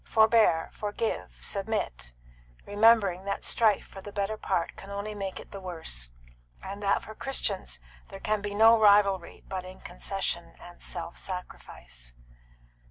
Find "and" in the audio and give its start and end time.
6.63-6.81, 10.59-10.81